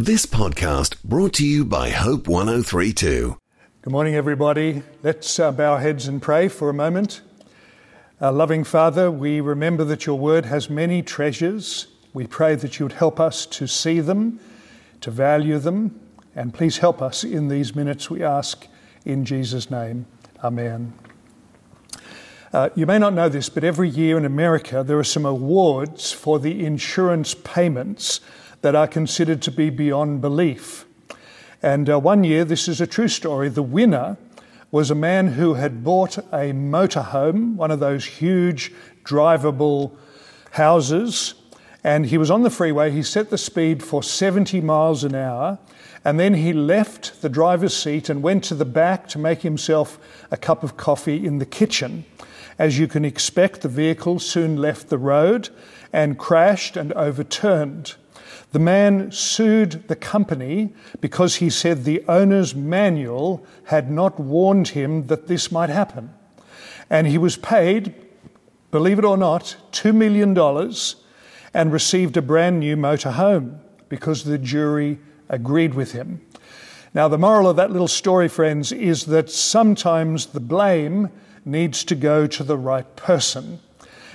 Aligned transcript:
This 0.00 0.26
podcast 0.26 1.02
brought 1.02 1.32
to 1.34 1.44
you 1.44 1.64
by 1.64 1.90
Hope 1.90 2.28
1032. 2.28 3.36
Good 3.82 3.92
morning, 3.92 4.14
everybody. 4.14 4.84
Let's 5.02 5.40
uh, 5.40 5.50
bow 5.50 5.72
our 5.72 5.80
heads 5.80 6.06
and 6.06 6.22
pray 6.22 6.46
for 6.46 6.70
a 6.70 6.72
moment. 6.72 7.20
Our 8.20 8.30
loving 8.30 8.62
Father, 8.62 9.10
we 9.10 9.40
remember 9.40 9.82
that 9.82 10.06
your 10.06 10.16
word 10.16 10.44
has 10.44 10.70
many 10.70 11.02
treasures. 11.02 11.88
We 12.14 12.28
pray 12.28 12.54
that 12.54 12.78
you 12.78 12.84
would 12.84 12.92
help 12.92 13.18
us 13.18 13.44
to 13.46 13.66
see 13.66 13.98
them, 13.98 14.38
to 15.00 15.10
value 15.10 15.58
them, 15.58 15.98
and 16.36 16.54
please 16.54 16.78
help 16.78 17.02
us 17.02 17.24
in 17.24 17.48
these 17.48 17.74
minutes, 17.74 18.08
we 18.08 18.22
ask 18.22 18.68
in 19.04 19.24
Jesus' 19.24 19.68
name. 19.68 20.06
Amen. 20.44 20.92
Uh, 22.52 22.68
you 22.76 22.86
may 22.86 23.00
not 23.00 23.14
know 23.14 23.28
this, 23.28 23.48
but 23.48 23.64
every 23.64 23.88
year 23.88 24.16
in 24.16 24.24
America 24.24 24.84
there 24.84 25.00
are 25.00 25.02
some 25.02 25.26
awards 25.26 26.12
for 26.12 26.38
the 26.38 26.64
insurance 26.64 27.34
payments 27.34 28.20
that 28.62 28.74
are 28.74 28.86
considered 28.86 29.42
to 29.42 29.50
be 29.50 29.70
beyond 29.70 30.20
belief. 30.20 30.84
And 31.62 31.90
uh, 31.90 31.98
one 31.98 32.24
year, 32.24 32.44
this 32.44 32.68
is 32.68 32.80
a 32.80 32.86
true 32.86 33.08
story, 33.08 33.48
the 33.48 33.62
winner 33.62 34.16
was 34.70 34.90
a 34.90 34.94
man 34.94 35.28
who 35.28 35.54
had 35.54 35.82
bought 35.82 36.18
a 36.18 36.52
motorhome, 36.52 37.54
one 37.54 37.70
of 37.70 37.80
those 37.80 38.04
huge 38.04 38.72
drivable 39.02 39.96
houses, 40.52 41.34
and 41.82 42.06
he 42.06 42.18
was 42.18 42.30
on 42.30 42.42
the 42.42 42.50
freeway. 42.50 42.90
He 42.90 43.02
set 43.02 43.30
the 43.30 43.38
speed 43.38 43.82
for 43.82 44.02
70 44.02 44.60
miles 44.60 45.04
an 45.04 45.14
hour, 45.14 45.58
and 46.04 46.20
then 46.20 46.34
he 46.34 46.52
left 46.52 47.22
the 47.22 47.28
driver's 47.28 47.74
seat 47.74 48.08
and 48.08 48.22
went 48.22 48.44
to 48.44 48.54
the 48.54 48.64
back 48.64 49.08
to 49.08 49.18
make 49.18 49.42
himself 49.42 49.98
a 50.30 50.36
cup 50.36 50.62
of 50.62 50.76
coffee 50.76 51.24
in 51.24 51.38
the 51.38 51.46
kitchen. 51.46 52.04
As 52.58 52.78
you 52.78 52.88
can 52.88 53.04
expect, 53.04 53.62
the 53.62 53.68
vehicle 53.68 54.18
soon 54.18 54.56
left 54.56 54.88
the 54.88 54.98
road 54.98 55.48
and 55.92 56.18
crashed 56.18 56.76
and 56.76 56.92
overturned. 56.92 57.94
The 58.52 58.58
man 58.58 59.12
sued 59.12 59.88
the 59.88 59.96
company 59.96 60.72
because 61.00 61.36
he 61.36 61.50
said 61.50 61.84
the 61.84 62.02
owner's 62.08 62.54
manual 62.54 63.44
had 63.64 63.90
not 63.90 64.18
warned 64.18 64.68
him 64.68 65.06
that 65.08 65.26
this 65.26 65.52
might 65.52 65.68
happen. 65.68 66.14
And 66.88 67.06
he 67.06 67.18
was 67.18 67.36
paid, 67.36 67.94
believe 68.70 68.98
it 68.98 69.04
or 69.04 69.18
not, 69.18 69.56
$2 69.72 69.94
million 69.94 70.36
and 71.52 71.72
received 71.72 72.16
a 72.16 72.22
brand 72.22 72.60
new 72.60 72.76
motor 72.76 73.10
home 73.10 73.60
because 73.88 74.24
the 74.24 74.38
jury 74.38 74.98
agreed 75.28 75.74
with 75.74 75.92
him. 75.92 76.20
Now, 76.94 77.08
the 77.08 77.18
moral 77.18 77.50
of 77.50 77.56
that 77.56 77.70
little 77.70 77.88
story, 77.88 78.28
friends, 78.28 78.72
is 78.72 79.06
that 79.06 79.30
sometimes 79.30 80.26
the 80.26 80.40
blame 80.40 81.10
needs 81.44 81.84
to 81.84 81.94
go 81.94 82.26
to 82.26 82.42
the 82.42 82.56
right 82.56 82.96
person. 82.96 83.60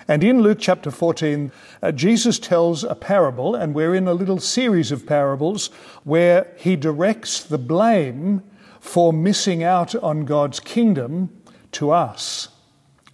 And 0.07 0.23
in 0.23 0.41
Luke 0.41 0.57
chapter 0.59 0.91
14, 0.91 1.51
uh, 1.81 1.91
Jesus 1.91 2.39
tells 2.39 2.83
a 2.83 2.95
parable, 2.95 3.55
and 3.55 3.73
we're 3.73 3.95
in 3.95 4.07
a 4.07 4.13
little 4.13 4.39
series 4.39 4.91
of 4.91 5.05
parables 5.05 5.67
where 6.03 6.51
he 6.57 6.75
directs 6.75 7.43
the 7.43 7.57
blame 7.57 8.43
for 8.79 9.13
missing 9.13 9.63
out 9.63 9.95
on 9.95 10.25
God's 10.25 10.59
kingdom 10.59 11.29
to 11.73 11.91
us, 11.91 12.49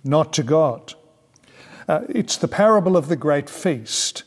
not 0.03 0.33
to 0.33 0.43
God. 0.43 0.93
Uh, 1.87 2.01
it's 2.09 2.37
the 2.37 2.47
parable 2.47 2.97
of 2.97 3.07
the 3.07 3.15
great 3.15 3.49
feast. 3.49 4.23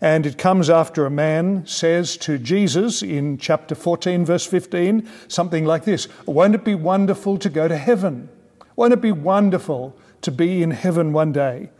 And 0.00 0.26
it 0.26 0.38
comes 0.38 0.68
after 0.68 1.06
a 1.06 1.10
man 1.10 1.66
says 1.66 2.16
to 2.18 2.38
Jesus 2.38 3.02
in 3.02 3.38
chapter 3.38 3.74
14, 3.74 4.24
verse 4.24 4.46
15, 4.46 5.08
something 5.28 5.64
like 5.64 5.84
this 5.84 6.08
Won't 6.26 6.54
it 6.54 6.64
be 6.64 6.74
wonderful 6.74 7.38
to 7.38 7.48
go 7.48 7.68
to 7.68 7.76
heaven? 7.76 8.28
Won't 8.76 8.92
it 8.92 9.00
be 9.00 9.12
wonderful 9.12 9.96
to 10.22 10.30
be 10.30 10.62
in 10.62 10.72
heaven 10.72 11.12
one 11.12 11.32
day? 11.32 11.70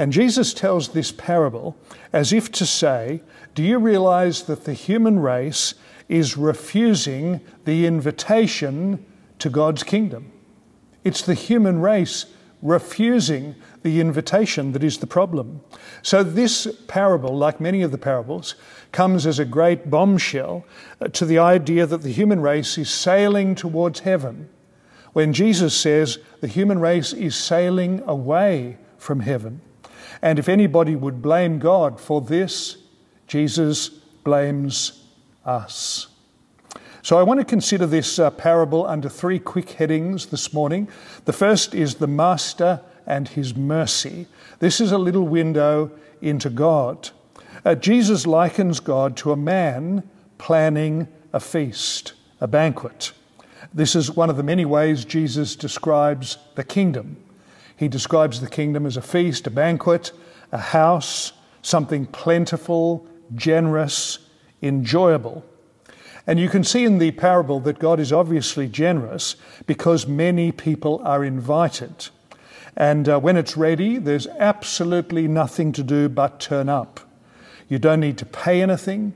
And 0.00 0.14
Jesus 0.14 0.54
tells 0.54 0.88
this 0.88 1.12
parable 1.12 1.76
as 2.10 2.32
if 2.32 2.50
to 2.52 2.64
say, 2.64 3.20
Do 3.54 3.62
you 3.62 3.78
realize 3.78 4.44
that 4.44 4.64
the 4.64 4.72
human 4.72 5.18
race 5.18 5.74
is 6.08 6.38
refusing 6.38 7.42
the 7.66 7.84
invitation 7.84 9.04
to 9.40 9.50
God's 9.50 9.82
kingdom? 9.82 10.32
It's 11.04 11.20
the 11.20 11.34
human 11.34 11.82
race 11.82 12.24
refusing 12.62 13.54
the 13.82 14.00
invitation 14.00 14.72
that 14.72 14.82
is 14.82 14.96
the 14.96 15.06
problem. 15.06 15.60
So, 16.00 16.22
this 16.22 16.66
parable, 16.88 17.36
like 17.36 17.60
many 17.60 17.82
of 17.82 17.90
the 17.90 17.98
parables, 17.98 18.54
comes 18.92 19.26
as 19.26 19.38
a 19.38 19.44
great 19.44 19.90
bombshell 19.90 20.64
uh, 21.02 21.08
to 21.08 21.26
the 21.26 21.38
idea 21.38 21.84
that 21.84 22.00
the 22.00 22.12
human 22.12 22.40
race 22.40 22.78
is 22.78 22.88
sailing 22.88 23.54
towards 23.54 24.00
heaven, 24.00 24.48
when 25.12 25.34
Jesus 25.34 25.76
says 25.76 26.16
the 26.40 26.48
human 26.48 26.78
race 26.78 27.12
is 27.12 27.36
sailing 27.36 28.02
away 28.06 28.78
from 28.96 29.20
heaven. 29.20 29.60
And 30.22 30.38
if 30.38 30.48
anybody 30.48 30.96
would 30.96 31.22
blame 31.22 31.58
God 31.58 32.00
for 32.00 32.20
this, 32.20 32.76
Jesus 33.26 33.88
blames 33.88 35.04
us. 35.44 36.08
So 37.02 37.18
I 37.18 37.22
want 37.22 37.40
to 37.40 37.46
consider 37.46 37.86
this 37.86 38.18
uh, 38.18 38.30
parable 38.30 38.86
under 38.86 39.08
three 39.08 39.38
quick 39.38 39.70
headings 39.70 40.26
this 40.26 40.52
morning. 40.52 40.88
The 41.24 41.32
first 41.32 41.74
is 41.74 41.94
the 41.94 42.06
Master 42.06 42.82
and 43.06 43.28
his 43.28 43.56
mercy. 43.56 44.26
This 44.58 44.80
is 44.80 44.92
a 44.92 44.98
little 44.98 45.26
window 45.26 45.90
into 46.20 46.50
God. 46.50 47.10
Uh, 47.64 47.74
Jesus 47.74 48.26
likens 48.26 48.80
God 48.80 49.16
to 49.18 49.32
a 49.32 49.36
man 49.36 50.08
planning 50.36 51.08
a 51.32 51.40
feast, 51.40 52.12
a 52.40 52.46
banquet. 52.46 53.12
This 53.72 53.94
is 53.94 54.10
one 54.10 54.28
of 54.28 54.36
the 54.36 54.42
many 54.42 54.64
ways 54.64 55.04
Jesus 55.04 55.56
describes 55.56 56.36
the 56.54 56.64
kingdom. 56.64 57.16
He 57.80 57.88
describes 57.88 58.42
the 58.42 58.46
kingdom 58.46 58.84
as 58.84 58.98
a 58.98 59.00
feast, 59.00 59.46
a 59.46 59.50
banquet, 59.50 60.12
a 60.52 60.58
house, 60.58 61.32
something 61.62 62.04
plentiful, 62.04 63.08
generous, 63.34 64.18
enjoyable. 64.60 65.46
And 66.26 66.38
you 66.38 66.50
can 66.50 66.62
see 66.62 66.84
in 66.84 66.98
the 66.98 67.12
parable 67.12 67.58
that 67.60 67.78
God 67.78 67.98
is 67.98 68.12
obviously 68.12 68.68
generous 68.68 69.34
because 69.66 70.06
many 70.06 70.52
people 70.52 71.00
are 71.06 71.24
invited. 71.24 72.10
And 72.76 73.08
uh, 73.08 73.18
when 73.18 73.38
it's 73.38 73.56
ready, 73.56 73.96
there's 73.96 74.26
absolutely 74.26 75.26
nothing 75.26 75.72
to 75.72 75.82
do 75.82 76.10
but 76.10 76.38
turn 76.38 76.68
up. 76.68 77.00
You 77.66 77.78
don't 77.78 78.00
need 78.00 78.18
to 78.18 78.26
pay 78.26 78.60
anything. 78.60 79.14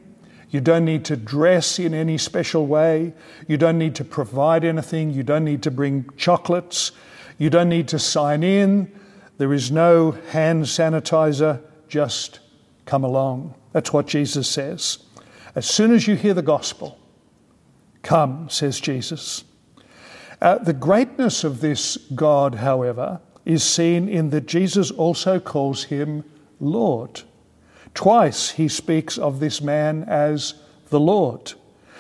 You 0.48 0.62
don't 0.62 0.86
need 0.86 1.04
to 1.04 1.16
dress 1.16 1.78
in 1.78 1.92
any 1.92 2.16
special 2.16 2.66
way. 2.66 3.12
You 3.47 3.58
don't 3.58 3.76
need 3.76 3.94
to 3.97 4.04
provide 4.04 4.64
anything. 4.64 5.10
You 5.10 5.22
don't 5.22 5.44
need 5.44 5.62
to 5.64 5.70
bring 5.70 6.08
chocolates. 6.16 6.92
You 7.39 7.50
don't 7.50 7.69
need 7.69 7.89
to 7.89 7.99
sign 7.99 8.43
in. 8.43 8.93
There 9.39 9.53
is 9.53 9.71
no 9.71 10.12
hand 10.12 10.65
sanitizer. 10.65 11.61
Just 11.89 12.41
come 12.87 13.05
along. 13.05 13.55
That's 13.72 13.93
what 13.93 14.06
Jesus 14.06 14.49
says. 14.49 14.99
As 15.55 15.67
soon 15.67 15.93
as 15.93 16.06
you 16.06 16.17
hear 16.17 16.34
the 16.34 16.43
gospel, 16.43 16.99
come, 18.03 18.49
says 18.50 18.81
Jesus. 18.81 19.45
Uh, 20.41 20.59
the 20.59 20.72
greatness 20.72 21.45
of 21.45 21.61
this 21.61 21.97
God, 22.15 22.56
however, 22.56 23.21
is 23.45 23.62
seen 23.62 24.09
in 24.09 24.31
that 24.31 24.47
Jesus 24.47 24.91
also 24.91 25.41
calls 25.41 25.84
him 25.84 26.25
Lord. 26.61 27.22
Twice 27.95 28.51
he 28.51 28.69
speaks 28.69 29.19
of 29.19 29.41
this 29.41 29.61
man 29.61 30.05
as 30.05 30.55
the 30.89 31.01
Lord. 31.01 31.53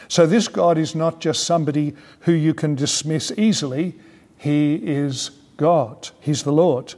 So 0.08 0.26
this 0.26 0.48
God 0.48 0.78
is 0.78 0.94
not 0.94 1.20
just 1.20 1.44
somebody 1.44 1.94
who 2.20 2.32
you 2.32 2.54
can 2.54 2.74
dismiss 2.74 3.32
easily, 3.36 3.98
he 4.44 4.74
is 4.74 5.30
God. 5.56 6.10
He's 6.20 6.42
the 6.42 6.52
Lord. 6.52 6.94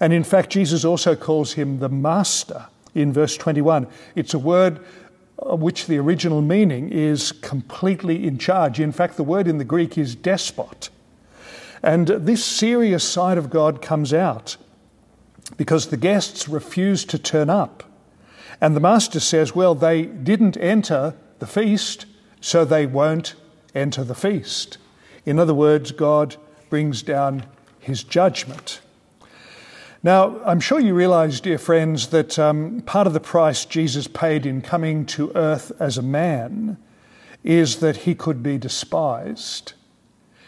And 0.00 0.14
in 0.14 0.24
fact, 0.24 0.48
Jesus 0.48 0.82
also 0.82 1.14
calls 1.14 1.52
him 1.52 1.78
the 1.78 1.90
Master 1.90 2.68
in 2.94 3.12
verse 3.12 3.36
21. 3.36 3.86
It's 4.14 4.32
a 4.32 4.38
word 4.38 4.80
uh, 5.38 5.56
which 5.56 5.86
the 5.86 5.98
original 5.98 6.40
meaning 6.40 6.88
is 6.88 7.32
completely 7.32 8.26
in 8.26 8.38
charge. 8.38 8.80
In 8.80 8.92
fact, 8.92 9.18
the 9.18 9.22
word 9.22 9.46
in 9.46 9.58
the 9.58 9.64
Greek 9.64 9.98
is 9.98 10.14
despot. 10.14 10.88
And 11.82 12.08
this 12.08 12.42
serious 12.42 13.04
side 13.04 13.36
of 13.36 13.50
God 13.50 13.82
comes 13.82 14.14
out 14.14 14.56
because 15.58 15.88
the 15.88 15.98
guests 15.98 16.48
refuse 16.48 17.04
to 17.04 17.18
turn 17.18 17.50
up. 17.50 17.84
And 18.58 18.74
the 18.74 18.80
master 18.80 19.20
says, 19.20 19.54
well, 19.54 19.74
they 19.74 20.06
didn't 20.06 20.56
enter 20.56 21.14
the 21.40 21.46
feast, 21.46 22.06
so 22.40 22.64
they 22.64 22.86
won't 22.86 23.34
enter 23.74 24.02
the 24.02 24.14
feast. 24.14 24.78
In 25.26 25.38
other 25.38 25.54
words, 25.54 25.92
God 25.92 26.36
brings 26.70 27.02
down 27.02 27.44
his 27.80 28.02
judgment. 28.02 28.80
Now, 30.02 30.40
I'm 30.46 30.60
sure 30.60 30.80
you 30.80 30.94
realize, 30.94 31.40
dear 31.40 31.58
friends, 31.58 32.06
that 32.06 32.38
um, 32.38 32.80
part 32.86 33.06
of 33.06 33.12
the 33.12 33.20
price 33.20 33.66
Jesus 33.66 34.06
paid 34.06 34.46
in 34.46 34.62
coming 34.62 35.04
to 35.06 35.30
earth 35.34 35.72
as 35.78 35.98
a 35.98 36.02
man 36.02 36.78
is 37.44 37.80
that 37.80 37.98
he 37.98 38.14
could 38.14 38.42
be 38.42 38.56
despised, 38.56 39.74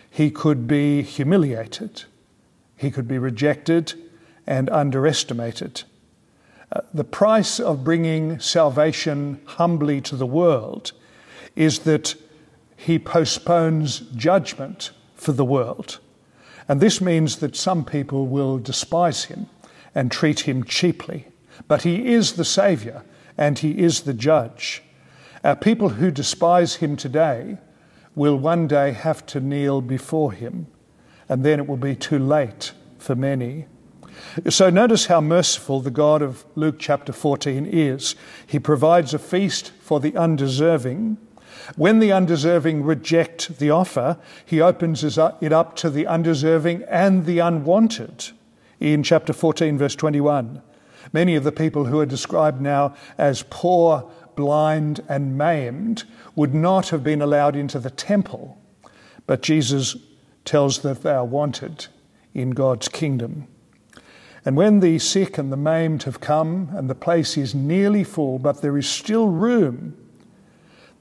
he 0.09 0.31
could 0.31 0.67
be 0.67 1.03
humiliated, 1.03 2.05
he 2.77 2.91
could 2.91 3.07
be 3.07 3.19
rejected 3.19 3.93
and 4.47 4.71
underestimated. 4.71 5.83
Uh, 6.71 6.81
the 6.95 7.05
price 7.05 7.61
of 7.61 7.85
bringing 7.85 8.39
salvation 8.41 9.39
humbly 9.45 10.01
to 10.01 10.17
the 10.17 10.27
world 10.27 10.93
is 11.55 11.81
that 11.81 12.15
he 12.77 12.99
postpones 12.99 14.01
judgment 14.17 14.93
for 15.15 15.33
the 15.33 15.45
world. 15.45 16.01
And 16.69 16.81
this 16.81 17.00
means 17.00 17.37
that 17.37 17.56
some 17.56 17.85
people 17.85 18.26
will 18.26 18.59
despise 18.59 19.25
him 19.25 19.47
and 19.94 20.11
treat 20.11 20.41
him 20.41 20.64
cheaply. 20.64 21.26
But 21.69 21.82
he 21.82 22.12
is 22.12 22.35
the 22.35 22.44
Saviour 22.44 23.05
and 23.37 23.59
he 23.59 23.79
is 23.79 24.03
the 24.03 24.14
judge. 24.14 24.82
Our 25.44 25.56
people 25.56 25.91
who 25.91 26.11
despise 26.11 26.76
him 26.76 26.97
today 26.97 27.59
will 28.14 28.37
one 28.37 28.67
day 28.67 28.93
have 28.93 29.25
to 29.26 29.41
kneel 29.41 29.81
before 29.81 30.32
him, 30.32 30.67
and 31.29 31.44
then 31.44 31.59
it 31.59 31.67
will 31.67 31.76
be 31.76 31.97
too 31.97 32.19
late 32.19 32.73
for 32.99 33.15
many. 33.15 33.67
So 34.49 34.70
notice 34.70 35.06
how 35.06 35.20
merciful 35.20 35.81
the 35.81 35.91
God 35.91 36.23
of 36.23 36.44
Luke 36.55 36.76
chapter 36.79 37.12
14 37.12 37.67
is. 37.67 38.15
He 38.47 38.58
provides 38.58 39.15
a 39.15 39.19
feast 39.19 39.73
for 39.81 39.99
the 39.99 40.15
undeserving. 40.17 41.17
When 41.76 41.99
the 41.99 42.12
undeserving 42.12 42.82
reject 42.85 43.59
the 43.59 43.70
offer, 43.70 44.19
he 44.44 44.61
opens 44.61 45.05
it 45.05 45.19
up 45.19 45.76
to 45.76 45.91
the 45.91 46.06
undeserving 46.06 46.85
and 46.88 47.26
the 47.26 47.38
unwanted. 47.38 48.31
In 48.81 49.03
chapter 49.03 49.32
14, 49.32 49.79
verse 49.79 49.94
21, 49.94 50.61
many 51.12 51.37
of 51.37 51.44
the 51.44 51.53
people 51.53 51.85
who 51.85 52.00
are 52.00 52.06
described 52.06 52.61
now 52.61 52.94
as 53.17 53.44
poor, 53.49 54.11
blind, 54.35 55.05
and 55.09 55.38
maimed 55.38 56.05
would 56.35 56.55
not 56.55 56.88
have 56.88 57.05
been 57.05 57.23
allowed 57.23 57.55
into 57.55 57.79
the 57.79 57.91
temple, 57.91 58.58
but 59.26 59.43
Jesus 59.43 59.97
tells 60.44 60.81
that 60.81 61.03
they 61.03 61.12
are 61.12 61.25
wanted 61.25 61.87
in 62.35 62.50
God's 62.50 62.88
kingdom. 62.88 63.47
And 64.44 64.56
when 64.56 64.81
the 64.81 64.99
sick 64.99 65.38
and 65.38 65.53
the 65.53 65.56
maimed 65.56 66.03
have 66.03 66.19
come 66.19 66.70
and 66.73 66.91
the 66.91 66.97
place 66.97 67.37
is 67.37 67.55
nearly 67.55 68.03
full, 68.03 68.41
but 68.41 68.62
there 68.62 68.76
is 68.76 68.88
still 68.88 69.29
room, 69.29 69.97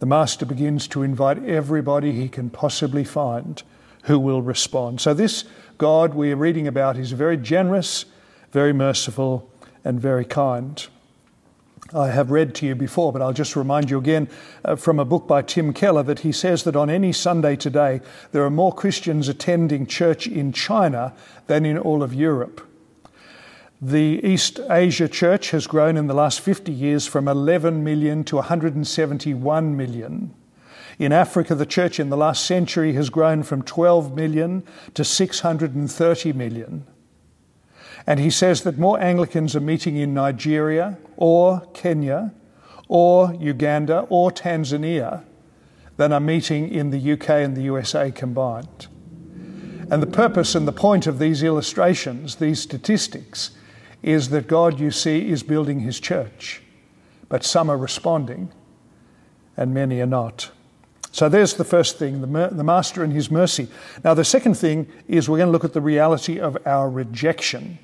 the 0.01 0.07
Master 0.07 0.47
begins 0.47 0.87
to 0.87 1.03
invite 1.03 1.45
everybody 1.45 2.11
he 2.11 2.27
can 2.27 2.49
possibly 2.49 3.03
find 3.03 3.61
who 4.05 4.17
will 4.17 4.41
respond. 4.41 4.99
So, 4.99 5.13
this 5.13 5.45
God 5.77 6.15
we 6.15 6.31
are 6.31 6.37
reading 6.37 6.67
about 6.67 6.97
is 6.97 7.11
very 7.11 7.37
generous, 7.37 8.05
very 8.51 8.73
merciful, 8.73 9.47
and 9.85 9.99
very 9.99 10.25
kind. 10.25 10.83
I 11.93 12.07
have 12.07 12.31
read 12.31 12.55
to 12.55 12.65
you 12.65 12.73
before, 12.73 13.13
but 13.13 13.21
I'll 13.21 13.31
just 13.31 13.55
remind 13.55 13.91
you 13.91 13.99
again 13.99 14.27
uh, 14.65 14.75
from 14.75 14.97
a 14.97 15.05
book 15.05 15.27
by 15.27 15.43
Tim 15.43 15.71
Keller 15.71 16.01
that 16.01 16.21
he 16.21 16.31
says 16.31 16.63
that 16.63 16.75
on 16.75 16.89
any 16.89 17.13
Sunday 17.13 17.55
today, 17.55 18.01
there 18.31 18.43
are 18.43 18.49
more 18.49 18.73
Christians 18.73 19.27
attending 19.27 19.85
church 19.85 20.25
in 20.25 20.51
China 20.51 21.13
than 21.45 21.63
in 21.63 21.77
all 21.77 22.01
of 22.01 22.11
Europe. 22.11 22.67
The 23.83 24.23
East 24.23 24.59
Asia 24.69 25.07
Church 25.07 25.49
has 25.49 25.65
grown 25.65 25.97
in 25.97 26.05
the 26.05 26.13
last 26.13 26.39
50 26.41 26.71
years 26.71 27.07
from 27.07 27.27
11 27.27 27.83
million 27.83 28.23
to 28.25 28.35
171 28.35 29.75
million. 29.75 30.35
In 30.99 31.11
Africa, 31.11 31.55
the 31.55 31.65
church 31.65 31.99
in 31.99 32.11
the 32.11 32.17
last 32.17 32.45
century 32.45 32.93
has 32.93 33.09
grown 33.09 33.41
from 33.41 33.63
12 33.63 34.15
million 34.15 34.61
to 34.93 35.03
630 35.03 36.33
million. 36.33 36.85
And 38.05 38.19
he 38.19 38.29
says 38.29 38.61
that 38.61 38.77
more 38.77 38.99
Anglicans 38.99 39.55
are 39.55 39.61
meeting 39.61 39.97
in 39.97 40.13
Nigeria 40.13 40.99
or 41.17 41.61
Kenya 41.73 42.35
or 42.87 43.33
Uganda 43.33 44.05
or 44.09 44.29
Tanzania 44.29 45.23
than 45.97 46.13
are 46.13 46.19
meeting 46.19 46.69
in 46.69 46.91
the 46.91 47.13
UK 47.13 47.29
and 47.29 47.57
the 47.57 47.63
USA 47.63 48.11
combined. 48.11 48.85
And 49.89 50.03
the 50.03 50.07
purpose 50.07 50.53
and 50.53 50.67
the 50.67 50.71
point 50.71 51.07
of 51.07 51.17
these 51.17 51.41
illustrations, 51.41 52.35
these 52.35 52.61
statistics, 52.61 53.51
is 54.03 54.29
that 54.29 54.47
God, 54.47 54.79
you 54.79 54.91
see, 54.91 55.29
is 55.29 55.43
building 55.43 55.79
his 55.79 55.99
church. 55.99 56.61
But 57.29 57.43
some 57.43 57.69
are 57.69 57.77
responding 57.77 58.51
and 59.55 59.73
many 59.73 60.01
are 60.01 60.07
not. 60.07 60.51
So 61.11 61.27
there's 61.27 61.55
the 61.55 61.65
first 61.65 61.99
thing, 61.99 62.21
the, 62.21 62.49
the 62.51 62.63
Master 62.63 63.03
and 63.03 63.11
his 63.11 63.29
mercy. 63.29 63.67
Now, 64.03 64.13
the 64.13 64.23
second 64.23 64.55
thing 64.55 64.87
is 65.07 65.29
we're 65.29 65.37
going 65.37 65.47
to 65.47 65.51
look 65.51 65.65
at 65.65 65.73
the 65.73 65.81
reality 65.81 66.39
of 66.39 66.57
our 66.65 66.89
rejection. 66.89 67.79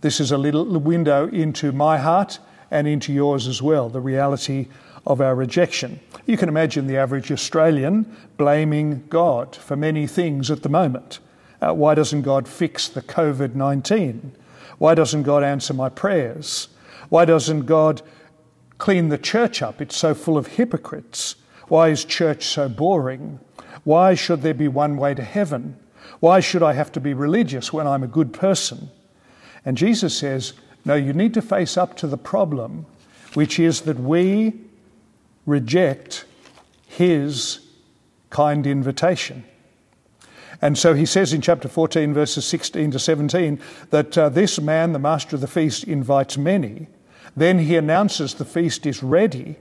This 0.00 0.20
is 0.20 0.30
a 0.30 0.38
little 0.38 0.64
window 0.78 1.28
into 1.28 1.72
my 1.72 1.98
heart 1.98 2.38
and 2.70 2.86
into 2.86 3.12
yours 3.12 3.48
as 3.48 3.60
well, 3.60 3.88
the 3.88 4.00
reality 4.00 4.68
of 5.06 5.20
our 5.20 5.34
rejection. 5.34 5.98
You 6.26 6.36
can 6.36 6.48
imagine 6.48 6.86
the 6.86 6.96
average 6.96 7.32
Australian 7.32 8.14
blaming 8.36 9.04
God 9.08 9.56
for 9.56 9.74
many 9.74 10.06
things 10.06 10.50
at 10.50 10.62
the 10.62 10.68
moment. 10.68 11.18
Uh, 11.60 11.72
why 11.72 11.94
doesn't 11.94 12.22
God 12.22 12.46
fix 12.46 12.88
the 12.88 13.02
COVID 13.02 13.54
19? 13.54 14.32
Why 14.78 14.94
doesn't 14.94 15.24
God 15.24 15.42
answer 15.42 15.74
my 15.74 15.88
prayers? 15.88 16.68
Why 17.08 17.24
doesn't 17.24 17.66
God 17.66 18.02
clean 18.78 19.08
the 19.08 19.18
church 19.18 19.60
up? 19.62 19.80
It's 19.80 19.96
so 19.96 20.14
full 20.14 20.38
of 20.38 20.46
hypocrites. 20.46 21.36
Why 21.68 21.88
is 21.88 22.04
church 22.04 22.44
so 22.46 22.68
boring? 22.68 23.40
Why 23.84 24.14
should 24.14 24.42
there 24.42 24.54
be 24.54 24.68
one 24.68 24.96
way 24.96 25.14
to 25.14 25.22
heaven? 25.22 25.78
Why 26.20 26.40
should 26.40 26.62
I 26.62 26.72
have 26.72 26.92
to 26.92 27.00
be 27.00 27.14
religious 27.14 27.72
when 27.72 27.86
I'm 27.86 28.02
a 28.02 28.08
good 28.08 28.32
person? 28.32 28.90
And 29.64 29.76
Jesus 29.76 30.16
says, 30.16 30.54
No, 30.84 30.94
you 30.94 31.12
need 31.12 31.34
to 31.34 31.42
face 31.42 31.76
up 31.76 31.96
to 31.98 32.06
the 32.06 32.16
problem, 32.16 32.86
which 33.34 33.58
is 33.58 33.82
that 33.82 33.98
we 33.98 34.54
reject 35.46 36.24
His 36.86 37.60
kind 38.30 38.66
invitation. 38.66 39.44
And 40.60 40.76
so 40.76 40.94
he 40.94 41.06
says 41.06 41.32
in 41.32 41.40
chapter 41.40 41.68
14, 41.68 42.12
verses 42.14 42.44
16 42.46 42.92
to 42.92 42.98
17, 42.98 43.60
that 43.90 44.18
uh, 44.18 44.28
this 44.28 44.60
man, 44.60 44.92
the 44.92 44.98
master 44.98 45.36
of 45.36 45.40
the 45.40 45.46
feast, 45.46 45.84
invites 45.84 46.36
many. 46.36 46.88
Then 47.36 47.60
he 47.60 47.76
announces 47.76 48.34
the 48.34 48.44
feast 48.44 48.86
is 48.86 49.02
ready. 49.02 49.56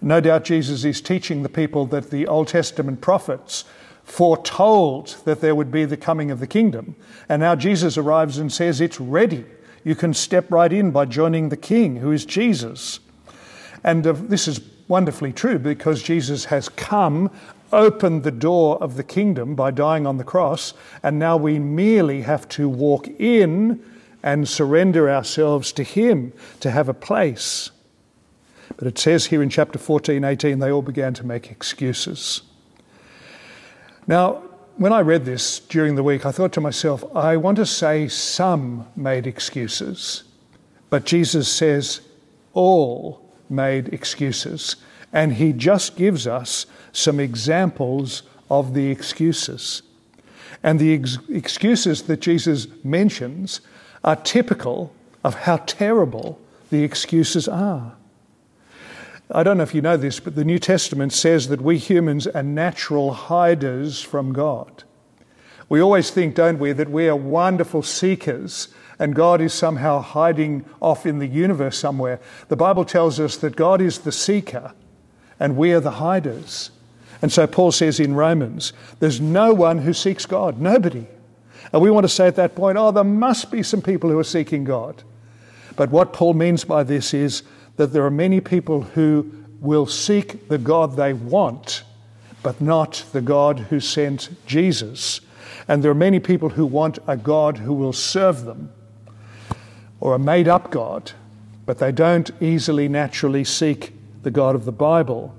No 0.00 0.20
doubt 0.20 0.44
Jesus 0.44 0.84
is 0.84 1.00
teaching 1.00 1.42
the 1.42 1.48
people 1.48 1.86
that 1.86 2.10
the 2.10 2.26
Old 2.26 2.48
Testament 2.48 3.00
prophets 3.00 3.64
foretold 4.04 5.16
that 5.24 5.40
there 5.40 5.54
would 5.54 5.70
be 5.70 5.84
the 5.84 5.96
coming 5.96 6.30
of 6.30 6.40
the 6.40 6.46
kingdom. 6.46 6.96
And 7.28 7.40
now 7.40 7.54
Jesus 7.54 7.96
arrives 7.96 8.38
and 8.38 8.52
says, 8.52 8.80
It's 8.80 9.00
ready. 9.00 9.44
You 9.84 9.94
can 9.94 10.14
step 10.14 10.50
right 10.50 10.72
in 10.72 10.90
by 10.90 11.06
joining 11.06 11.48
the 11.48 11.56
king, 11.56 11.96
who 11.96 12.12
is 12.12 12.24
Jesus. 12.24 13.00
And 13.82 14.06
uh, 14.06 14.12
this 14.12 14.46
is 14.46 14.60
wonderfully 14.88 15.32
true 15.32 15.58
because 15.58 16.02
Jesus 16.02 16.44
has 16.46 16.68
come 16.68 17.30
opened 17.72 18.22
the 18.22 18.30
door 18.30 18.82
of 18.82 18.96
the 18.96 19.04
kingdom 19.04 19.54
by 19.54 19.70
dying 19.70 20.06
on 20.06 20.18
the 20.18 20.24
cross, 20.24 20.74
and 21.02 21.18
now 21.18 21.36
we 21.36 21.58
merely 21.58 22.22
have 22.22 22.48
to 22.50 22.68
walk 22.68 23.08
in 23.18 23.82
and 24.22 24.48
surrender 24.48 25.10
ourselves 25.10 25.72
to 25.72 25.82
Him 25.82 26.32
to 26.60 26.70
have 26.70 26.88
a 26.88 26.94
place. 26.94 27.70
But 28.76 28.86
it 28.86 28.98
says 28.98 29.26
here 29.26 29.42
in 29.42 29.48
chapter 29.48 29.78
14, 29.78 30.24
18, 30.24 30.58
they 30.58 30.70
all 30.70 30.82
began 30.82 31.14
to 31.14 31.26
make 31.26 31.50
excuses. 31.50 32.42
Now, 34.06 34.42
when 34.76 34.92
I 34.92 35.00
read 35.00 35.24
this 35.24 35.60
during 35.60 35.96
the 35.96 36.02
week, 36.02 36.24
I 36.24 36.32
thought 36.32 36.52
to 36.54 36.60
myself, 36.60 37.04
I 37.14 37.36
want 37.36 37.56
to 37.56 37.66
say 37.66 38.08
some 38.08 38.86
made 38.96 39.26
excuses, 39.26 40.24
but 40.88 41.04
Jesus 41.04 41.52
says 41.52 42.00
all 42.54 43.32
made 43.48 43.88
excuses. 43.88 44.76
And 45.12 45.34
he 45.34 45.52
just 45.52 45.96
gives 45.96 46.26
us 46.26 46.66
some 46.92 47.20
examples 47.20 48.22
of 48.50 48.74
the 48.74 48.90
excuses. 48.90 49.82
And 50.62 50.78
the 50.78 50.94
ex- 50.94 51.18
excuses 51.28 52.02
that 52.02 52.20
Jesus 52.20 52.66
mentions 52.84 53.60
are 54.04 54.16
typical 54.16 54.94
of 55.24 55.34
how 55.34 55.58
terrible 55.58 56.40
the 56.70 56.82
excuses 56.82 57.48
are. 57.48 57.94
I 59.30 59.42
don't 59.42 59.56
know 59.56 59.62
if 59.62 59.74
you 59.74 59.80
know 59.80 59.96
this, 59.96 60.20
but 60.20 60.34
the 60.34 60.44
New 60.44 60.58
Testament 60.58 61.12
says 61.12 61.48
that 61.48 61.60
we 61.60 61.78
humans 61.78 62.26
are 62.26 62.42
natural 62.42 63.12
hiders 63.12 64.02
from 64.02 64.32
God. 64.32 64.84
We 65.68 65.80
always 65.80 66.10
think, 66.10 66.34
don't 66.34 66.58
we, 66.58 66.72
that 66.72 66.90
we 66.90 67.08
are 67.08 67.16
wonderful 67.16 67.82
seekers 67.82 68.68
and 68.98 69.14
God 69.14 69.40
is 69.40 69.54
somehow 69.54 70.00
hiding 70.00 70.64
off 70.80 71.06
in 71.06 71.18
the 71.18 71.26
universe 71.26 71.78
somewhere. 71.78 72.20
The 72.48 72.56
Bible 72.56 72.84
tells 72.84 73.18
us 73.18 73.36
that 73.38 73.56
God 73.56 73.80
is 73.80 74.00
the 74.00 74.12
seeker 74.12 74.74
and 75.42 75.56
we 75.56 75.72
are 75.72 75.80
the 75.80 75.90
hiders. 75.90 76.70
And 77.20 77.32
so 77.32 77.48
Paul 77.48 77.72
says 77.72 77.98
in 77.98 78.14
Romans, 78.14 78.72
there's 79.00 79.20
no 79.20 79.52
one 79.52 79.78
who 79.78 79.92
seeks 79.92 80.24
God, 80.24 80.60
nobody. 80.60 81.04
And 81.72 81.82
we 81.82 81.90
want 81.90 82.04
to 82.04 82.08
say 82.08 82.28
at 82.28 82.36
that 82.36 82.54
point, 82.54 82.78
oh, 82.78 82.92
there 82.92 83.02
must 83.02 83.50
be 83.50 83.64
some 83.64 83.82
people 83.82 84.08
who 84.08 84.16
are 84.20 84.24
seeking 84.24 84.62
God. 84.62 85.02
But 85.74 85.90
what 85.90 86.12
Paul 86.12 86.34
means 86.34 86.62
by 86.62 86.84
this 86.84 87.12
is 87.12 87.42
that 87.74 87.88
there 87.88 88.04
are 88.04 88.10
many 88.10 88.40
people 88.40 88.82
who 88.82 89.32
will 89.58 89.84
seek 89.84 90.48
the 90.48 90.58
God 90.58 90.94
they 90.94 91.12
want, 91.12 91.82
but 92.44 92.60
not 92.60 93.04
the 93.10 93.20
God 93.20 93.58
who 93.58 93.80
sent 93.80 94.30
Jesus. 94.46 95.22
And 95.66 95.82
there 95.82 95.90
are 95.90 95.94
many 95.94 96.20
people 96.20 96.50
who 96.50 96.66
want 96.66 97.00
a 97.08 97.16
God 97.16 97.58
who 97.58 97.74
will 97.74 97.92
serve 97.92 98.44
them, 98.44 98.72
or 99.98 100.14
a 100.14 100.20
made 100.20 100.46
up 100.46 100.70
God, 100.70 101.10
but 101.66 101.78
they 101.78 101.90
don't 101.90 102.30
easily, 102.40 102.86
naturally 102.86 103.42
seek 103.42 103.92
the 104.22 104.30
God 104.30 104.54
of 104.54 104.64
the 104.64 104.72
Bible. 104.72 105.34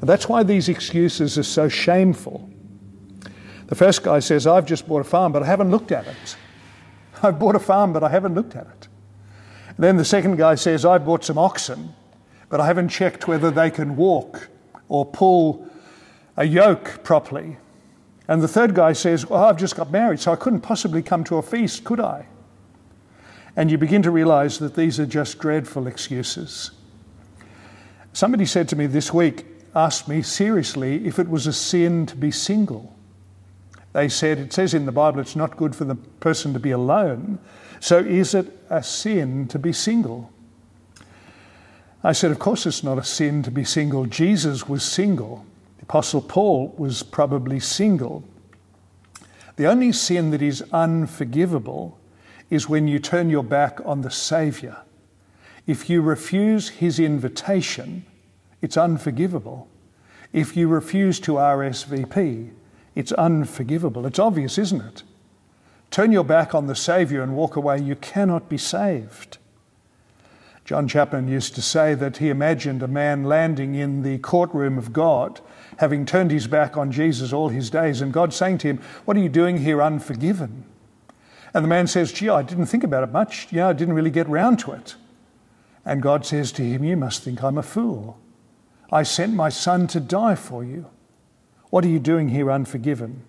And 0.00 0.08
that's 0.08 0.28
why 0.28 0.42
these 0.42 0.68
excuses 0.68 1.36
are 1.36 1.42
so 1.42 1.68
shameful. 1.68 2.48
The 3.66 3.74
first 3.74 4.02
guy 4.02 4.18
says, 4.18 4.46
I've 4.46 4.66
just 4.66 4.88
bought 4.88 5.00
a 5.00 5.04
farm, 5.04 5.32
but 5.32 5.42
I 5.42 5.46
haven't 5.46 5.70
looked 5.70 5.92
at 5.92 6.06
it. 6.06 6.36
I've 7.22 7.38
bought 7.38 7.54
a 7.54 7.60
farm, 7.60 7.92
but 7.92 8.02
I 8.02 8.08
haven't 8.08 8.34
looked 8.34 8.56
at 8.56 8.66
it. 8.66 8.88
And 9.68 9.84
then 9.84 9.96
the 9.96 10.04
second 10.04 10.36
guy 10.36 10.54
says, 10.56 10.84
I've 10.84 11.04
bought 11.04 11.24
some 11.24 11.38
oxen, 11.38 11.94
but 12.48 12.60
I 12.60 12.66
haven't 12.66 12.88
checked 12.88 13.28
whether 13.28 13.50
they 13.50 13.70
can 13.70 13.96
walk 13.96 14.48
or 14.88 15.06
pull 15.06 15.68
a 16.36 16.44
yoke 16.44 17.02
properly. 17.04 17.58
And 18.26 18.42
the 18.42 18.48
third 18.48 18.74
guy 18.74 18.92
says, 18.92 19.28
Well, 19.28 19.44
I've 19.44 19.56
just 19.56 19.76
got 19.76 19.90
married, 19.90 20.20
so 20.20 20.32
I 20.32 20.36
couldn't 20.36 20.60
possibly 20.60 21.02
come 21.02 21.24
to 21.24 21.36
a 21.36 21.42
feast, 21.42 21.84
could 21.84 22.00
I? 22.00 22.26
And 23.56 23.70
you 23.70 23.78
begin 23.78 24.02
to 24.02 24.10
realize 24.10 24.58
that 24.58 24.74
these 24.74 25.00
are 25.00 25.06
just 25.06 25.38
dreadful 25.38 25.86
excuses. 25.86 26.70
Somebody 28.12 28.46
said 28.46 28.68
to 28.70 28.76
me 28.76 28.86
this 28.86 29.12
week, 29.12 29.46
asked 29.74 30.08
me 30.08 30.22
seriously 30.22 31.06
if 31.06 31.18
it 31.18 31.28
was 31.28 31.46
a 31.46 31.52
sin 31.52 32.06
to 32.06 32.16
be 32.16 32.30
single. 32.30 32.94
They 33.92 34.08
said, 34.08 34.38
it 34.38 34.52
says 34.52 34.74
in 34.74 34.86
the 34.86 34.92
Bible 34.92 35.20
it's 35.20 35.36
not 35.36 35.56
good 35.56 35.74
for 35.74 35.84
the 35.84 35.94
person 35.94 36.52
to 36.52 36.60
be 36.60 36.70
alone. 36.70 37.38
So 37.80 37.98
is 37.98 38.34
it 38.34 38.46
a 38.68 38.82
sin 38.82 39.48
to 39.48 39.58
be 39.58 39.72
single? 39.72 40.30
I 42.02 42.12
said, 42.12 42.30
Of 42.30 42.38
course 42.38 42.66
it's 42.66 42.84
not 42.84 42.98
a 42.98 43.04
sin 43.04 43.42
to 43.42 43.50
be 43.50 43.64
single. 43.64 44.06
Jesus 44.06 44.68
was 44.68 44.82
single. 44.82 45.44
The 45.78 45.82
Apostle 45.82 46.22
Paul 46.22 46.74
was 46.78 47.02
probably 47.02 47.60
single. 47.60 48.24
The 49.56 49.66
only 49.66 49.92
sin 49.92 50.30
that 50.30 50.40
is 50.40 50.62
unforgivable 50.72 51.98
is 52.48 52.68
when 52.68 52.88
you 52.88 52.98
turn 52.98 53.28
your 53.28 53.44
back 53.44 53.80
on 53.84 54.00
the 54.02 54.10
Saviour. 54.10 54.78
If 55.66 55.90
you 55.90 56.02
refuse 56.02 56.68
his 56.68 56.98
invitation, 56.98 58.04
it's 58.62 58.76
unforgivable. 58.76 59.68
If 60.32 60.56
you 60.56 60.68
refuse 60.68 61.20
to 61.20 61.32
RSVP, 61.32 62.50
it's 62.94 63.12
unforgivable. 63.12 64.06
It's 64.06 64.18
obvious, 64.18 64.58
isn't 64.58 64.80
it? 64.80 65.02
Turn 65.90 66.12
your 66.12 66.24
back 66.24 66.54
on 66.54 66.66
the 66.66 66.76
Saviour 66.76 67.22
and 67.22 67.36
walk 67.36 67.56
away, 67.56 67.80
you 67.80 67.96
cannot 67.96 68.48
be 68.48 68.58
saved. 68.58 69.38
John 70.64 70.86
Chapman 70.86 71.26
used 71.26 71.56
to 71.56 71.62
say 71.62 71.94
that 71.94 72.18
he 72.18 72.28
imagined 72.28 72.80
a 72.80 72.86
man 72.86 73.24
landing 73.24 73.74
in 73.74 74.02
the 74.02 74.18
courtroom 74.18 74.78
of 74.78 74.92
God, 74.92 75.40
having 75.78 76.06
turned 76.06 76.30
his 76.30 76.46
back 76.46 76.76
on 76.76 76.92
Jesus 76.92 77.32
all 77.32 77.48
his 77.48 77.70
days, 77.70 78.00
and 78.00 78.12
God 78.12 78.32
saying 78.32 78.58
to 78.58 78.68
him, 78.68 78.80
What 79.04 79.16
are 79.16 79.20
you 79.20 79.28
doing 79.28 79.58
here 79.58 79.82
unforgiven? 79.82 80.64
And 81.52 81.64
the 81.64 81.68
man 81.68 81.88
says, 81.88 82.12
Gee, 82.12 82.28
I 82.28 82.42
didn't 82.42 82.66
think 82.66 82.84
about 82.84 83.02
it 83.02 83.10
much. 83.10 83.48
Yeah, 83.50 83.66
I 83.66 83.72
didn't 83.72 83.94
really 83.94 84.12
get 84.12 84.28
round 84.28 84.60
to 84.60 84.70
it. 84.72 84.94
And 85.90 86.00
God 86.00 86.24
says 86.24 86.52
to 86.52 86.62
him, 86.62 86.84
You 86.84 86.96
must 86.96 87.24
think 87.24 87.42
I'm 87.42 87.58
a 87.58 87.64
fool. 87.64 88.16
I 88.92 89.02
sent 89.02 89.34
my 89.34 89.48
son 89.48 89.88
to 89.88 89.98
die 89.98 90.36
for 90.36 90.62
you. 90.62 90.86
What 91.70 91.84
are 91.84 91.88
you 91.88 91.98
doing 91.98 92.28
here 92.28 92.48
unforgiven? 92.48 93.24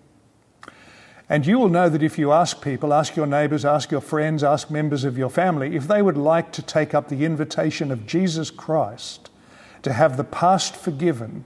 And 1.28 1.44
you 1.44 1.58
will 1.58 1.68
know 1.68 1.88
that 1.88 2.04
if 2.04 2.20
you 2.20 2.30
ask 2.30 2.62
people, 2.62 2.94
ask 2.94 3.16
your 3.16 3.26
neighbours, 3.26 3.64
ask 3.64 3.90
your 3.90 4.00
friends, 4.00 4.44
ask 4.44 4.70
members 4.70 5.02
of 5.02 5.18
your 5.18 5.28
family, 5.28 5.74
if 5.74 5.88
they 5.88 6.02
would 6.02 6.16
like 6.16 6.52
to 6.52 6.62
take 6.62 6.94
up 6.94 7.08
the 7.08 7.24
invitation 7.24 7.90
of 7.90 8.06
Jesus 8.06 8.48
Christ 8.48 9.28
to 9.82 9.92
have 9.92 10.16
the 10.16 10.22
past 10.22 10.76
forgiven, 10.76 11.44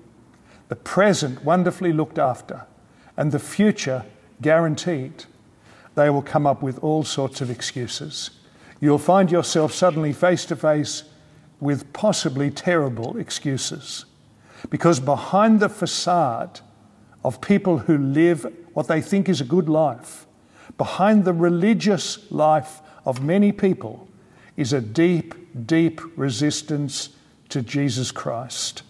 the 0.69 0.77
present 0.77 1.43
wonderfully 1.43 1.95
looked 1.95 2.19
after, 2.19 2.67
and 3.17 3.33
the 3.33 3.39
future 3.39 4.05
guaranteed, 4.43 5.25
they 5.95 6.11
will 6.11 6.21
come 6.21 6.47
up 6.47 6.63
with 6.63 6.79
all 6.81 7.05
sorts 7.05 7.41
of 7.41 7.49
excuses. 7.49 8.36
You'll 8.81 8.99
find 8.99 9.31
yourself 9.31 9.73
suddenly 9.73 10.13
face 10.13 10.45
to 10.47 10.57
face 10.57 11.05
with 11.61 11.93
possibly 11.93 12.51
terrible 12.51 13.17
excuses. 13.17 14.05
Because 14.71 15.01
behind 15.01 15.61
the 15.61 15.69
facade 15.69 16.61
of 17.25 17.41
people 17.41 17.79
who 17.79 17.97
live 17.99 18.47
what 18.73 18.89
they 18.89 19.01
think 19.01 19.29
is 19.29 19.41
a 19.41 19.45
good 19.45 19.69
life, 19.69 20.27
behind 20.77 21.25
the 21.25 21.33
religious 21.33 22.31
life 22.31 22.81
of 23.05 23.23
many 23.23 23.53
people, 23.53 24.09
is 24.57 24.73
a 24.73 24.81
deep, 24.81 25.35
deep 25.67 26.01
resistance 26.17 27.11
to 27.49 27.63
Jesus 27.63 28.11
Christ. 28.11 28.83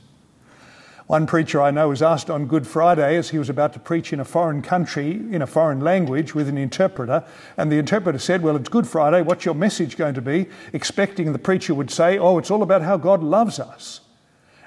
One 1.06 1.28
preacher 1.28 1.62
I 1.62 1.70
know 1.70 1.90
was 1.90 2.02
asked 2.02 2.30
on 2.30 2.46
Good 2.46 2.66
Friday 2.66 3.16
as 3.16 3.30
he 3.30 3.38
was 3.38 3.48
about 3.48 3.72
to 3.74 3.78
preach 3.78 4.12
in 4.12 4.18
a 4.18 4.24
foreign 4.24 4.60
country, 4.60 5.12
in 5.12 5.40
a 5.40 5.46
foreign 5.46 5.78
language, 5.78 6.34
with 6.34 6.48
an 6.48 6.58
interpreter. 6.58 7.24
And 7.56 7.70
the 7.70 7.78
interpreter 7.78 8.18
said, 8.18 8.42
Well, 8.42 8.56
it's 8.56 8.68
Good 8.68 8.88
Friday. 8.88 9.22
What's 9.22 9.44
your 9.44 9.54
message 9.54 9.96
going 9.96 10.14
to 10.14 10.20
be? 10.20 10.48
Expecting 10.72 11.32
the 11.32 11.38
preacher 11.38 11.74
would 11.74 11.92
say, 11.92 12.18
Oh, 12.18 12.38
it's 12.38 12.50
all 12.50 12.62
about 12.62 12.82
how 12.82 12.96
God 12.96 13.22
loves 13.22 13.60
us. 13.60 14.00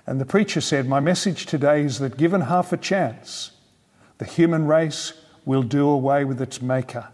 And 0.08 0.22
the 0.22 0.26
preacher 0.26 0.62
said, 0.62 0.88
My 0.88 1.02
message 1.02 1.46
today 1.46 1.84
is 1.84 2.00
that 2.00 2.16
given 2.16 2.42
half 2.42 2.72
a 2.72 2.78
chance, 2.78 3.52
the 4.18 4.26
human 4.26 4.66
race 4.66 5.12
will 5.44 5.64
do 5.64 5.90
away 5.90 6.24
with 6.24 6.42
its 6.42 6.62
maker. 6.62 7.10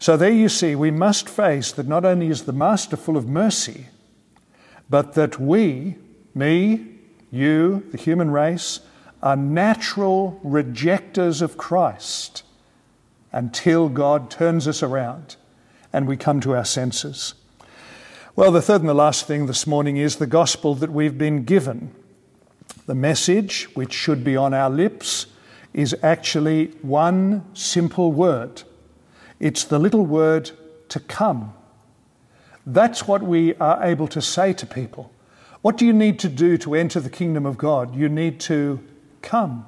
So 0.00 0.16
there 0.16 0.30
you 0.30 0.48
see, 0.48 0.74
we 0.74 0.90
must 0.90 1.28
face 1.28 1.70
that 1.70 1.86
not 1.86 2.04
only 2.04 2.28
is 2.28 2.44
the 2.44 2.52
Master 2.52 2.96
full 2.96 3.16
of 3.16 3.28
mercy, 3.28 3.86
but 4.90 5.14
that 5.14 5.38
we, 5.38 5.96
me, 6.34 6.93
you, 7.34 7.84
the 7.90 7.98
human 7.98 8.30
race, 8.30 8.80
are 9.22 9.36
natural 9.36 10.40
rejectors 10.42 11.42
of 11.42 11.56
Christ 11.56 12.42
until 13.32 13.88
God 13.88 14.30
turns 14.30 14.68
us 14.68 14.82
around 14.82 15.36
and 15.92 16.06
we 16.06 16.16
come 16.16 16.40
to 16.40 16.54
our 16.54 16.64
senses. 16.64 17.34
Well, 18.36 18.50
the 18.50 18.62
third 18.62 18.80
and 18.80 18.88
the 18.88 18.94
last 18.94 19.26
thing 19.26 19.46
this 19.46 19.66
morning 19.66 19.96
is 19.96 20.16
the 20.16 20.26
gospel 20.26 20.74
that 20.76 20.90
we've 20.90 21.16
been 21.16 21.44
given. 21.44 21.94
The 22.86 22.94
message, 22.94 23.68
which 23.74 23.92
should 23.92 24.24
be 24.24 24.36
on 24.36 24.52
our 24.52 24.68
lips, 24.68 25.26
is 25.72 25.96
actually 26.02 26.66
one 26.82 27.44
simple 27.54 28.12
word. 28.12 28.62
It's 29.38 29.64
the 29.64 29.78
little 29.78 30.04
word 30.04 30.50
to 30.88 31.00
come. 31.00 31.54
That's 32.66 33.06
what 33.06 33.22
we 33.22 33.54
are 33.54 33.82
able 33.82 34.08
to 34.08 34.20
say 34.20 34.52
to 34.54 34.66
people. 34.66 35.12
What 35.64 35.78
do 35.78 35.86
you 35.86 35.94
need 35.94 36.18
to 36.18 36.28
do 36.28 36.58
to 36.58 36.74
enter 36.74 37.00
the 37.00 37.08
kingdom 37.08 37.46
of 37.46 37.56
God? 37.56 37.96
You 37.96 38.10
need 38.10 38.38
to 38.40 38.84
come. 39.22 39.64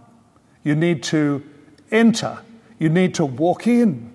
You 0.63 0.75
need 0.75 1.03
to 1.05 1.43
enter. 1.91 2.41
You 2.79 2.91
need 2.91 3.15
to 3.15 3.25
walk 3.25 3.67
in. 3.67 4.15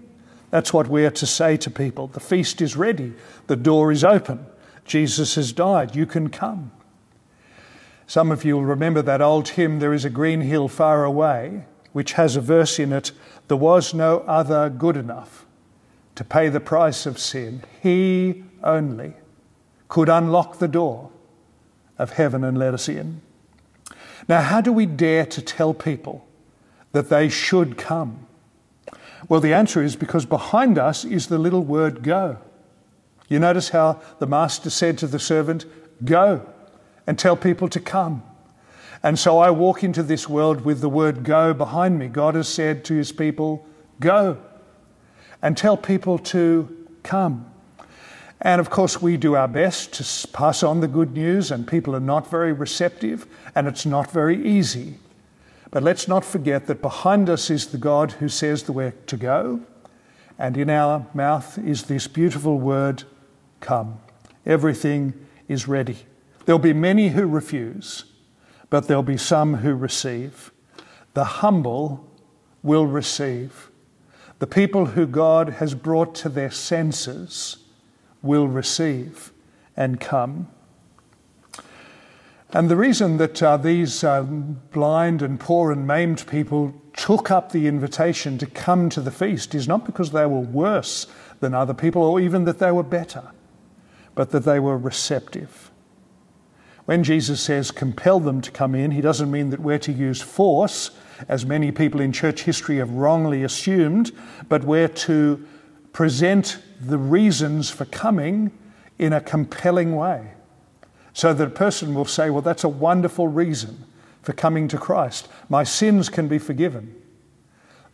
That's 0.52 0.72
what 0.72 0.90
we're 0.90 1.10
to 1.10 1.26
say 1.26 1.58
to 1.58 1.72
people. 1.72 2.06
The 2.06 2.20
feast 2.20 2.62
is 2.62 2.76
ready. 2.76 3.14
The 3.48 3.56
door 3.56 3.92
is 3.92 4.04
open. 4.04 4.46
Jesus 4.86 5.34
has 5.34 5.52
died. 5.52 5.96
You 5.96 6.06
can 6.06 6.30
come. 6.30 6.72
Some 8.06 8.32
of 8.32 8.46
you 8.46 8.58
will 8.58 8.66
remember 8.66 9.02
that 9.02 9.20
old 9.20 9.50
hymn, 9.50 9.80
There 9.80 9.92
is 9.92 10.06
a 10.06 10.12
Green 10.12 10.42
Hill 10.42 10.68
Far 10.68 11.04
Away, 11.04 11.66
which 11.94 12.14
has 12.14 12.36
a 12.36 12.42
verse 12.42 12.78
in 12.78 12.94
it 12.94 13.12
There 13.48 13.58
was 13.58 13.92
no 13.92 14.20
other 14.28 14.70
good 14.70 14.98
enough 14.98 15.48
to 16.14 16.24
pay 16.24 16.48
the 16.48 16.60
price 16.60 17.08
of 17.08 17.18
sin. 17.18 17.64
He 17.82 18.44
only 18.64 19.14
could 19.88 20.10
unlock 20.10 20.60
the 20.60 20.68
door 20.68 21.10
of 22.01 22.13
heaven 22.13 22.43
and 22.43 22.58
let 22.58 22.74
us 22.74 22.89
in. 22.89 23.22
Now, 24.27 24.41
how 24.41 24.60
do 24.60 24.74
we 24.74 24.86
dare 24.86 25.25
to 25.27 25.41
tell 25.41 25.74
people 25.74 26.27
that 26.91 27.10
they 27.10 27.29
should 27.29 27.77
come? 27.77 28.27
Well, 29.29 29.39
the 29.39 29.53
answer 29.53 29.84
is 29.84 29.96
because 29.96 30.25
behind 30.25 30.77
us 30.77 31.05
is 31.05 31.27
the 31.27 31.38
little 31.38 31.63
word 31.63 32.01
go. 32.03 32.38
You 33.29 33.39
notice 33.39 33.70
how 33.70 34.01
the 34.20 34.27
master 34.27 34.70
said 34.70 34.98
to 34.98 35.08
the 35.08 35.20
servant, 35.20 35.65
Go 36.03 36.46
and 37.05 37.17
tell 37.17 37.38
people 37.38 37.70
to 37.70 37.79
come. 37.79 38.24
And 39.03 39.17
so 39.17 39.38
I 39.38 39.51
walk 39.51 39.84
into 39.84 40.03
this 40.03 40.27
world 40.27 40.62
with 40.62 40.81
the 40.81 40.89
word 40.89 41.24
go 41.24 41.53
behind 41.53 41.98
me. 42.00 42.08
God 42.08 42.36
has 42.36 42.48
said 42.48 42.84
to 42.86 42.96
his 42.96 43.12
people, 43.12 43.65
Go 44.00 44.38
and 45.41 45.55
tell 45.55 45.77
people 45.77 46.17
to 46.17 46.88
come. 47.03 47.50
And 48.41 48.60
of 48.60 48.71
course, 48.71 49.01
we 49.01 49.17
do 49.17 49.36
our 49.36 49.48
best 49.48 49.93
to 49.93 50.27
pass 50.29 50.63
on 50.63 50.79
the 50.79 50.88
good 50.88 51.13
news, 51.13 51.51
and 51.51 51.67
people 51.67 51.95
are 51.95 52.00
not 52.00 52.29
very 52.29 52.51
receptive, 52.51 53.27
and 53.53 53.67
it's 53.67 53.86
not 53.86 54.10
very 54.10 54.43
easy. 54.43 54.95
But 55.69 55.83
let's 55.83 56.07
not 56.07 56.25
forget 56.25 56.65
that 56.65 56.81
behind 56.81 57.29
us 57.29 57.51
is 57.51 57.67
the 57.67 57.77
God 57.77 58.13
who 58.13 58.27
says 58.27 58.63
the 58.63 58.74
way 58.74 58.93
to 59.05 59.15
go, 59.15 59.62
and 60.39 60.57
in 60.57 60.71
our 60.71 61.05
mouth 61.13 61.60
is 61.60 61.83
this 61.83 62.07
beautiful 62.07 62.57
word, 62.57 63.03
come. 63.60 64.00
Everything 64.43 65.13
is 65.48 65.67
ready. 65.67 65.98
There'll 66.45 66.57
be 66.57 66.74
many 66.74 67.10
who 67.10 67.27
refuse, 67.27 68.05
but 68.71 68.88
there'll 68.88 69.03
be 69.03 69.17
some 69.17 69.57
who 69.57 69.75
receive. 69.75 70.51
The 71.13 71.25
humble 71.25 72.10
will 72.63 72.88
receive. 72.88 73.69
The 74.39 74.48
people 74.48 74.88
who 74.88 75.05
God 75.05 75.50
has 75.50 75.75
brought 75.75 76.15
to 76.15 76.29
their 76.29 76.50
senses 76.50 77.61
will 78.22 78.48
receive 78.48 79.32
and 79.75 80.00
come. 80.00 80.48
And 82.54 82.70
the 82.70 82.75
reason 82.75 83.18
that 83.18 83.42
uh, 83.42 83.58
these 83.58 84.04
uh, 84.04 84.24
blind 84.24 85.22
and 85.22 85.40
poor 85.40 85.72
and 85.72 85.88
maimed 85.88 86.25
people 86.28 86.74
took 86.94 87.32
up 87.32 87.51
the 87.51 87.68
invitation 87.68 88.38
to 88.40 88.46
come 88.46 88.90
to 88.90 89.00
the 89.00 89.12
feast 89.12 89.56
is 89.56 89.68
not 89.68 89.86
because 89.86 90.12
they 90.12 90.25
were 90.25 90.40
worse 90.40 91.08
than 91.40 91.54
other 91.54 91.74
people 91.74 92.01
or 92.01 92.20
even 92.20 92.44
that 92.46 92.60
they 92.60 92.72
were 92.72 92.84
better, 92.84 93.32
but 94.16 94.32
that 94.32 94.44
they 94.44 94.60
were 94.60 94.78
receptive. 94.78 95.72
When 96.86 97.04
Jesus 97.04 97.40
says 97.42 97.72
compel 97.72 98.20
them 98.20 98.42
to 98.42 98.51
come 98.51 98.75
in, 98.75 98.92
he 98.92 99.01
doesn't 99.01 99.32
mean 99.32 99.50
that 99.51 99.62
we're 99.62 99.80
to 99.80 99.94
use 99.94 100.22
force, 100.22 100.92
as 101.30 101.46
many 101.46 101.72
people 101.72 102.01
in 102.01 102.12
church 102.12 102.42
history 102.42 102.78
have 102.78 102.92
wrongly 102.92 103.44
assumed, 103.44 104.12
but 104.50 104.66
we're 104.66 104.90
to 104.90 105.48
present 105.93 106.60
the 106.79 106.98
reasons 106.98 107.69
for 107.69 107.86
coming 107.86 108.51
in 108.98 109.13
a 109.13 109.21
compelling 109.21 109.95
way. 109.95 110.31
So 111.13 111.33
that 111.33 111.48
a 111.48 111.51
person 111.51 111.93
will 111.93 112.05
say, 112.05 112.29
Well, 112.29 112.41
that's 112.41 112.63
a 112.63 112.69
wonderful 112.69 113.27
reason 113.27 113.86
for 114.21 114.33
coming 114.33 114.67
to 114.69 114.77
Christ. 114.77 115.27
My 115.50 115.63
sins 115.63 116.10
can 116.10 116.27
be 116.27 116.38
forgiven. 116.38 116.95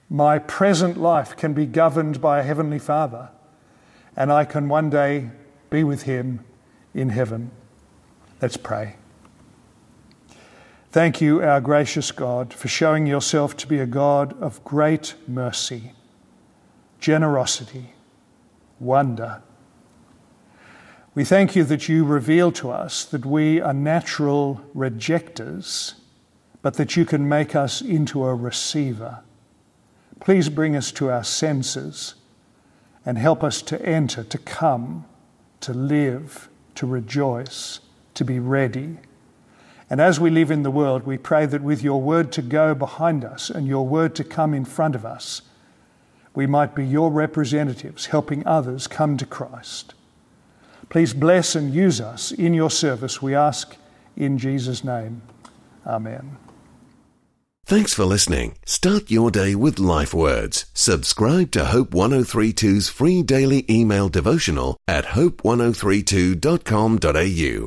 My 0.10 0.40
present 0.40 0.98
life 0.98 1.36
can 1.36 1.54
be 1.54 1.66
governed 1.66 2.22
by 2.22 2.40
a 2.40 2.44
Heavenly 2.44 2.80
Father. 2.80 3.30
And 4.16 4.32
I 4.32 4.46
can 4.46 4.70
one 4.70 4.90
day 4.90 5.30
be 5.70 5.84
with 5.84 6.04
Him 6.04 6.42
in 6.94 7.10
heaven. 7.10 7.52
Let's 8.42 8.58
pray. 8.58 8.96
Thank 10.92 11.22
you, 11.22 11.42
our 11.44 11.60
gracious 11.60 12.12
God, 12.12 12.54
for 12.54 12.68
showing 12.68 13.06
yourself 13.06 13.58
to 13.58 13.68
be 13.68 13.80
a 13.80 13.86
God 13.86 14.40
of 14.42 14.64
great 14.64 15.16
mercy, 15.28 15.92
generosity, 17.00 17.94
wonder. 18.80 19.42
We 21.16 21.24
thank 21.24 21.56
you 21.56 21.64
that 21.64 21.90
you 21.90 22.06
reveal 22.06 22.52
to 22.54 22.70
us 22.70 23.04
that 23.06 23.26
we 23.26 23.60
are 23.60 23.74
natural 23.74 24.62
rejectors, 24.74 25.96
but 26.62 26.76
that 26.76 26.96
you 26.96 27.06
can 27.06 27.28
make 27.28 27.56
us 27.56 27.82
into 27.82 28.24
a 28.24 28.36
receiver. 28.36 29.20
Please 30.20 30.50
bring 30.50 30.76
us 30.76 30.92
to 30.94 31.10
our 31.10 31.24
senses 31.24 32.16
and 33.06 33.18
help 33.18 33.44
us 33.44 33.62
to 33.64 33.82
enter, 33.84 34.24
to 34.26 34.38
come, 34.38 35.06
to 35.62 35.74
live, 35.74 36.50
to 36.76 36.86
rejoice, 36.86 37.80
to 38.14 38.26
be 38.26 38.40
ready. 38.40 38.98
And 39.90 40.02
as 40.02 40.20
we 40.20 40.30
live 40.30 40.52
in 40.52 40.64
the 40.64 40.72
world, 40.72 41.04
we 41.04 41.18
pray 41.18 41.46
that 41.46 41.64
with 41.64 41.82
your 41.82 42.02
word 42.02 42.32
to 42.34 42.42
go 42.42 42.76
behind 42.76 43.24
us 43.24 43.50
and 43.50 43.66
your 43.66 43.88
word 43.88 44.14
to 44.16 44.24
come 44.24 44.54
in 44.54 44.66
front 44.66 44.94
of 44.94 45.06
us, 45.06 45.42
we 46.38 46.46
might 46.46 46.76
be 46.76 46.86
your 46.86 47.10
representatives, 47.10 48.06
helping 48.06 48.46
others 48.46 48.86
come 48.86 49.18
to 49.18 49.26
Christ. 49.26 49.96
Please 50.88 51.12
bless 51.12 51.56
and 51.56 51.74
use 51.74 52.00
us 52.00 52.32
in 52.32 52.54
your 52.54 52.70
service, 52.70 53.24
we 53.24 53.34
ask 53.34 53.76
in 54.16 54.38
Jesus' 54.38 54.84
name. 54.84 55.24
Amen. 55.84 56.38
Thanks 57.66 57.96
for 57.96 58.06
listening. 58.06 58.56
Start 58.68 59.10
your 59.10 59.32
day 59.32 59.56
with 59.56 59.80
life 59.80 60.14
words. 60.14 60.66
Subscribe 60.76 61.50
to 61.54 61.66
Hope 61.66 61.90
1032's 61.90 62.88
free 62.88 63.24
daily 63.24 63.66
email 63.68 64.08
devotional 64.08 64.78
at 64.88 65.06
hope1032.com.au. 65.18 67.66